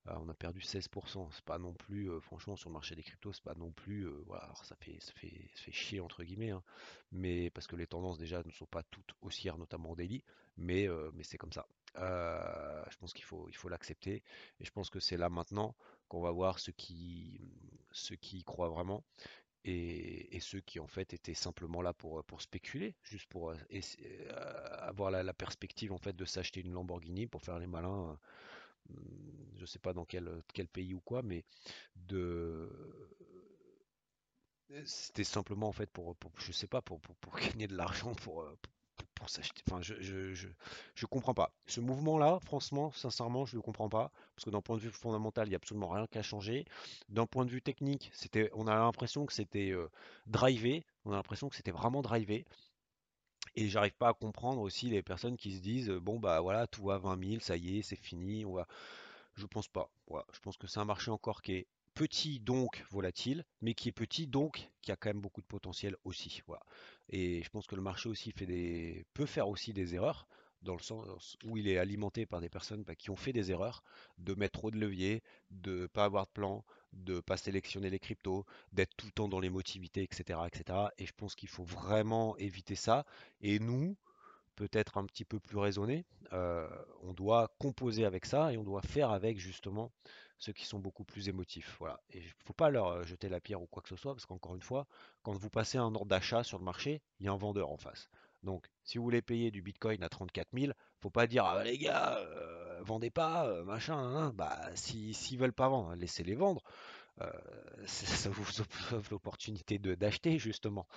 Ah, 0.05 0.19
on 0.19 0.27
a 0.27 0.33
perdu 0.33 0.59
16%. 0.59 1.29
C'est 1.31 1.45
pas 1.45 1.57
non 1.57 1.73
plus, 1.73 2.09
euh, 2.09 2.19
franchement, 2.19 2.55
sur 2.57 2.69
le 2.69 2.73
marché 2.73 2.95
des 2.95 3.03
cryptos, 3.03 3.33
c'est 3.33 3.43
pas 3.43 3.55
non 3.55 3.71
plus, 3.71 4.07
euh, 4.07 4.23
ça 4.63 4.75
fait, 4.75 4.99
chier 5.71 6.01
entre 6.01 6.23
guillemets, 6.23 6.49
hein. 6.51 6.63
mais 7.11 7.49
parce 7.51 7.67
que 7.67 7.75
les 7.77 7.87
tendances 7.87 8.17
déjà 8.17 8.43
ne 8.43 8.51
sont 8.51 8.65
pas 8.65 8.83
toutes 8.83 9.13
haussières, 9.21 9.57
notamment 9.57 9.91
au 9.91 9.95
daily, 9.95 10.23
mais, 10.57 10.87
euh, 10.89 11.09
c'est 11.21 11.37
comme 11.37 11.53
ça. 11.53 11.65
je 11.95 12.97
pense 12.97 13.13
qu'il 13.13 13.23
faut, 13.23 13.69
l'accepter, 13.69 14.23
et 14.59 14.65
je 14.65 14.71
pense 14.71 14.89
que 14.89 14.99
c'est 14.99 15.17
là 15.17 15.29
maintenant 15.29 15.75
qu'on 16.09 16.21
va 16.21 16.31
voir 16.31 16.59
ceux 16.59 16.73
qui, 16.73 17.39
ceux 17.91 18.17
croient 18.45 18.69
vraiment. 18.69 19.03
Et, 19.65 20.37
ceux 20.41 20.59
qui 20.59 20.79
en 20.81 20.87
fait 20.87 21.13
étaient 21.13 21.33
simplement 21.33 21.81
là 21.81 21.93
pour, 21.93 22.41
spéculer, 22.41 22.95
juste 23.03 23.27
pour 23.29 23.53
avoir 24.79 25.11
la, 25.11 25.23
la, 25.23 25.33
perspective 25.33 25.93
en 25.93 25.97
fait 25.97 26.13
de 26.13 26.25
s'acheter 26.25 26.59
une 26.59 26.73
Lamborghini 26.73 27.27
pour 27.27 27.41
faire 27.41 27.59
les 27.59 27.67
malins 27.67 28.19
je 29.55 29.65
sais 29.65 29.79
pas 29.79 29.93
dans 29.93 30.05
quel, 30.05 30.29
quel 30.53 30.67
pays 30.67 30.93
ou 30.93 31.01
quoi, 31.01 31.21
mais 31.23 31.43
de 31.95 32.69
c'était 34.85 35.23
simplement 35.23 35.67
en 35.67 35.71
fait 35.71 35.89
pour, 35.89 36.15
je 36.37 36.51
sais 36.51 36.67
pas 36.67 36.81
pour, 36.81 36.99
pour, 36.99 37.33
gagner 37.39 37.67
de 37.67 37.75
l'argent 37.75 38.13
pour, 38.15 38.45
pour, 39.15 39.29
s'acheter. 39.29 39.61
Enfin 39.69 39.81
je, 39.81 39.95
je, 39.99 40.33
je, 40.33 40.47
je, 40.95 41.05
comprends 41.05 41.33
pas. 41.33 41.53
Ce 41.67 41.79
mouvement 41.79 42.17
là 42.17 42.39
franchement 42.43 42.91
sincèrement 42.91 43.45
je 43.45 43.55
le 43.55 43.61
comprends 43.61 43.89
pas 43.89 44.11
parce 44.35 44.45
que 44.45 44.49
d'un 44.49 44.61
point 44.61 44.77
de 44.77 44.81
vue 44.81 44.91
fondamental 44.91 45.47
il 45.47 45.49
n'y 45.49 45.55
a 45.55 45.57
absolument 45.57 45.89
rien 45.89 46.07
qu'à 46.07 46.23
changer 46.23 46.65
d'un 47.09 47.25
point 47.25 47.45
de 47.45 47.51
vue 47.51 47.61
technique 47.61 48.09
c'était 48.13 48.49
on 48.53 48.67
a 48.67 48.75
l'impression 48.75 49.25
que 49.25 49.33
c'était 49.33 49.71
euh, 49.71 49.89
drivé. 50.27 50.85
On 51.05 51.11
a 51.11 51.15
l'impression 51.15 51.49
que 51.49 51.55
c'était 51.55 51.71
vraiment 51.71 52.01
drivé 52.01 52.45
et 53.55 53.67
j'arrive 53.67 53.93
pas 53.93 54.09
à 54.09 54.13
comprendre 54.13 54.61
aussi 54.61 54.89
les 54.89 55.03
personnes 55.03 55.37
qui 55.37 55.55
se 55.55 55.61
disent 55.61 55.89
bon 55.89 56.19
bah 56.19 56.41
voilà 56.41 56.67
tout 56.67 56.83
va 56.83 56.95
à 56.95 56.97
20 56.97 57.29
000, 57.29 57.39
ça 57.41 57.55
y 57.57 57.77
est, 57.77 57.81
c'est 57.81 57.95
fini. 57.95 58.45
On 58.45 58.53
va... 58.53 58.67
Je 59.35 59.45
pense 59.45 59.67
pas. 59.67 59.89
Voilà. 60.07 60.25
Je 60.33 60.39
pense 60.39 60.57
que 60.57 60.67
c'est 60.67 60.79
un 60.79 60.85
marché 60.85 61.11
encore 61.11 61.41
qui 61.41 61.53
est 61.53 61.67
petit 61.93 62.39
donc 62.39 62.83
volatile, 62.89 63.45
mais 63.61 63.73
qui 63.73 63.89
est 63.89 63.93
petit 63.93 64.27
donc 64.27 64.69
qui 64.81 64.91
a 64.91 64.95
quand 64.95 65.09
même 65.09 65.21
beaucoup 65.21 65.41
de 65.41 65.47
potentiel 65.47 65.95
aussi. 66.03 66.41
Voilà. 66.47 66.63
Et 67.09 67.43
je 67.43 67.49
pense 67.49 67.67
que 67.67 67.75
le 67.75 67.81
marché 67.81 68.09
aussi 68.09 68.31
fait 68.31 68.45
des 68.45 69.05
peut 69.13 69.25
faire 69.25 69.47
aussi 69.47 69.73
des 69.73 69.95
erreurs 69.95 70.27
dans 70.61 70.75
le 70.75 70.81
sens 70.81 71.37
où 71.43 71.57
il 71.57 71.67
est 71.67 71.77
alimenté 71.77 72.25
par 72.25 72.39
des 72.39 72.49
personnes 72.49 72.83
bah, 72.83 72.95
qui 72.95 73.09
ont 73.09 73.15
fait 73.15 73.33
des 73.33 73.51
erreurs, 73.51 73.83
de 74.17 74.33
mettre 74.33 74.59
trop 74.59 74.71
de 74.71 74.77
levier, 74.77 75.21
de 75.51 75.87
pas 75.87 76.05
avoir 76.05 76.25
de 76.25 76.31
plan, 76.31 76.63
de 76.93 77.19
pas 77.19 77.37
sélectionner 77.37 77.89
les 77.89 77.99
cryptos, 77.99 78.45
d'être 78.71 78.95
tout 78.95 79.05
le 79.05 79.11
temps 79.11 79.27
dans 79.27 79.39
l'émotivité, 79.39 80.03
etc., 80.03 80.39
etc. 80.47 80.79
Et 80.97 81.05
je 81.05 81.13
pense 81.13 81.35
qu'il 81.35 81.49
faut 81.49 81.63
vraiment 81.63 82.37
éviter 82.37 82.75
ça. 82.75 83.05
Et 83.41 83.59
nous, 83.59 83.97
peut-être 84.55 84.97
un 84.97 85.05
petit 85.05 85.25
peu 85.25 85.39
plus 85.39 85.57
raisonné, 85.57 86.05
euh, 86.31 86.67
on 87.01 87.13
doit 87.13 87.53
composer 87.59 88.05
avec 88.05 88.25
ça 88.25 88.53
et 88.53 88.57
on 88.57 88.63
doit 88.63 88.81
faire 88.81 89.11
avec 89.11 89.37
justement 89.37 89.91
ceux 90.37 90.53
qui 90.53 90.65
sont 90.65 90.79
beaucoup 90.79 91.03
plus 91.03 91.29
émotifs. 91.29 91.75
Voilà. 91.79 92.01
Et 92.09 92.19
il 92.19 92.25
ne 92.25 92.43
faut 92.45 92.53
pas 92.53 92.69
leur 92.69 92.87
euh, 92.87 93.03
jeter 93.03 93.29
la 93.29 93.39
pierre 93.39 93.61
ou 93.61 93.67
quoi 93.67 93.81
que 93.81 93.89
ce 93.89 93.95
soit, 93.95 94.13
parce 94.13 94.25
qu'encore 94.25 94.55
une 94.55 94.61
fois, 94.61 94.87
quand 95.21 95.33
vous 95.33 95.49
passez 95.49 95.77
un 95.77 95.95
ordre 95.95 96.05
d'achat 96.05 96.43
sur 96.43 96.59
le 96.59 96.65
marché, 96.65 97.01
il 97.19 97.25
y 97.25 97.29
a 97.29 97.31
un 97.31 97.37
vendeur 97.37 97.69
en 97.69 97.77
face. 97.77 98.09
Donc, 98.43 98.67
si 98.83 98.97
vous 98.97 99.05
voulez 99.05 99.21
payer 99.21 99.51
du 99.51 99.61
Bitcoin 99.61 100.03
à 100.03 100.09
34 100.09 100.49
000, 100.53 100.73
faut 100.99 101.09
pas 101.09 101.27
dire 101.27 101.45
ah, 101.45 101.63
les 101.63 101.77
gars, 101.77 102.17
euh, 102.17 102.72
vendez 102.83 103.09
pas, 103.09 103.47
euh, 103.47 103.63
machin. 103.63 103.97
Hein, 103.97 104.15
hein. 104.15 104.33
Bah, 104.35 104.59
si 104.75 105.13
s'ils 105.13 105.39
veulent 105.39 105.53
pas 105.53 105.69
vendre, 105.69 105.95
laissez-les 105.95 106.35
vendre. 106.35 106.61
Euh, 107.21 107.31
ça 107.85 108.29
vous 108.29 108.61
offre 108.61 109.01
l'opportunité 109.11 109.79
d'acheter 109.79 110.39
justement. 110.39 110.87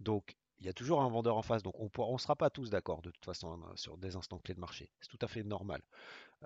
Donc, 0.00 0.36
il 0.60 0.66
y 0.66 0.68
a 0.68 0.72
toujours 0.72 1.02
un 1.02 1.08
vendeur 1.08 1.36
en 1.36 1.42
face. 1.42 1.62
Donc, 1.62 1.74
on 1.78 2.12
ne 2.12 2.18
sera 2.18 2.36
pas 2.36 2.50
tous 2.50 2.70
d'accord 2.70 3.02
de 3.02 3.10
toute 3.10 3.24
façon 3.24 3.52
hein, 3.52 3.72
sur 3.74 3.98
des 3.98 4.16
instants 4.16 4.38
clés 4.38 4.54
de 4.54 4.60
marché. 4.60 4.90
C'est 5.00 5.08
tout 5.08 5.18
à 5.20 5.28
fait 5.28 5.42
normal. 5.42 5.82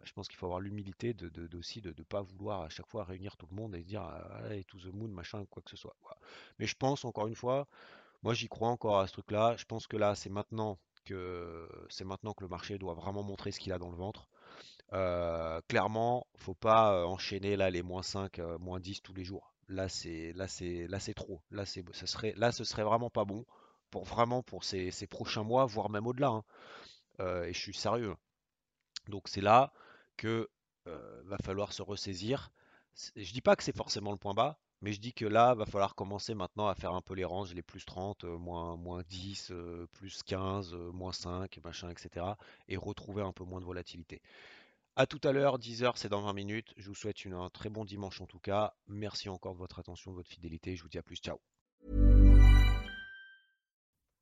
je 0.03 0.13
pense 0.13 0.29
qu'il 0.29 0.39
faut 0.39 0.47
avoir 0.47 0.61
l'humilité 0.61 1.15
de, 1.15 1.29
de, 1.29 1.59
aussi 1.59 1.81
de 1.81 1.95
ne 1.97 2.05
pas 2.05 2.23
vouloir 2.23 2.63
à 2.63 2.69
chaque 2.69 2.87
fois 2.89 3.05
réunir 3.05 3.37
tout 3.37 3.47
le 3.51 3.57
monde 3.57 3.75
et 3.75 3.85
dire 3.85 4.03
allez, 4.03 4.65
to 4.65 4.79
the 4.79 4.93
moon, 4.93 5.09
machin, 5.09 5.45
quoi 5.47 5.63
que 5.63 5.71
ce 5.71 5.77
soit. 5.77 5.97
Mais 6.59 6.67
je 6.67 6.75
pense 6.75 7.05
encore 7.05 7.29
une 7.29 7.37
fois 7.37 7.69
moi, 8.23 8.35
j'y 8.35 8.49
crois 8.49 8.69
encore 8.69 8.99
à 8.99 9.07
ce 9.07 9.13
truc-là. 9.13 9.57
Je 9.57 9.65
pense 9.65 9.87
que 9.87 9.97
là, 9.97 10.15
c'est 10.15 10.31
maintenant 10.31 10.79
que 11.05 11.69
c'est 11.89 12.05
maintenant 12.05 12.35
que 12.35 12.43
le 12.43 12.49
marché 12.49 12.77
doit 12.79 12.95
vraiment 12.95 13.23
montrer 13.23 13.53
ce 13.53 13.61
qu'il 13.61 13.73
a 13.73 13.79
dans 13.79 13.91
le 13.91 13.97
ventre. 13.97 14.29
Euh, 14.93 15.61
clairement, 15.69 16.27
faut 16.37 16.55
pas 16.55 16.95
euh, 16.95 17.05
enchaîner 17.05 17.57
là 17.57 17.71
les 17.71 17.83
moins 17.83 18.03
5, 18.03 18.39
euh, 18.39 18.59
moins 18.59 18.81
10 18.81 19.03
tous 19.03 19.15
les 19.15 19.25
jours. 19.25 19.53
Là, 19.69 19.89
c'est 19.89 20.35
trop. 21.15 21.43
Là, 21.51 21.67
c'est 21.67 21.85
ce 21.93 22.07
serait 22.07 22.35
ce 22.53 22.65
serait 22.65 22.85
vraiment 22.85 23.11
pas 23.11 23.25
bon 23.25 23.45
pour 23.91 24.05
vraiment 24.05 24.43
pour 24.43 24.65
ces, 24.65 24.91
prochains 25.11 25.43
mois, 25.43 25.67
voire 25.67 25.91
même 25.91 26.07
au-delà. 26.07 26.29
Hein. 26.29 26.45
et 27.45 27.53
je 27.53 27.59
suis 27.59 27.75
sérieux. 27.75 28.17
Donc 29.09 29.29
c'est 29.29 29.41
là 29.41 29.73
que 30.17 30.49
va 30.87 31.37
falloir 31.45 31.73
se 31.73 31.83
ressaisir. 31.83 32.51
Je 33.15 33.33
dis 33.33 33.43
pas 33.43 33.57
que 33.57 33.63
c'est 33.63 33.77
forcément 33.77 34.13
le 34.13 34.19
point 34.19 34.35
bas, 34.35 34.59
mais 34.81 34.93
je 34.93 35.01
dis 35.01 35.13
que 35.13 35.25
là, 35.25 35.55
va 35.55 35.67
falloir 35.67 35.95
commencer 35.95 36.35
maintenant 36.35 36.69
à 36.69 36.75
faire 36.75 36.95
un 36.95 37.01
peu 37.01 37.15
les 37.15 37.25
ranges, 37.25 37.53
les 37.55 37.63
plus 37.63 37.85
30, 37.85 38.25
euh, 38.25 38.39
moins, 38.39 38.77
moins 38.77 39.03
10, 39.09 39.51
euh, 39.51 39.87
plus 39.93 40.23
15, 40.23 40.73
euh, 40.73 40.93
moins 40.93 41.13
5, 41.13 41.59
machin, 41.65 41.91
etc. 41.91 42.27
Et 42.69 42.77
retrouver 42.77 43.23
un 43.23 43.33
peu 43.33 43.45
moins 43.45 43.61
de 43.61 43.65
volatilité. 43.65 44.23
A 44.95 45.07
tout 45.07 45.21
à 45.25 45.33
l'heure, 45.33 45.59
10h, 45.59 45.93
c'est 45.97 46.09
dans 46.09 46.23
20 46.23 46.33
minutes. 46.33 46.75
Je 46.77 46.89
vous 46.89 46.95
souhaite 46.95 47.25
une, 47.25 47.35
un 47.35 47.51
très 47.51 47.69
bon 47.69 47.85
dimanche 47.85 48.21
en 48.21 48.27
tout 48.27 48.41
cas. 48.41 48.75
Merci 48.89 49.29
encore 49.29 49.55
de 49.55 49.59
votre 49.59 49.79
attention, 49.79 50.11
de 50.11 50.17
votre 50.17 50.31
fidélité. 50.31 50.77
Je 50.77 50.83
vous 50.83 50.89
dis 50.89 50.99
à 50.99 51.03
plus. 51.03 51.17
Ciao. 51.17 51.39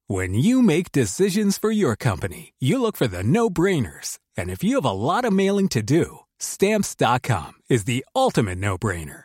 When 0.08 0.34
you 0.34 0.62
make 0.62 0.92
decisions 0.92 1.58
for 1.58 1.72
your 1.72 1.96
company, 1.96 2.52
you 2.60 2.80
look 2.80 2.96
for 2.96 3.08
the 3.08 3.24
no-brainers. 3.24 4.18
And 4.36 4.50
if 4.50 4.62
you 4.62 4.76
have 4.76 4.84
a 4.84 4.92
lot 4.92 5.24
of 5.24 5.32
mailing 5.32 5.68
to 5.70 5.82
do, 5.82 6.20
stamps.com 6.38 7.54
is 7.68 7.86
the 7.86 8.04
ultimate 8.14 8.58
no-brainer. 8.58 9.24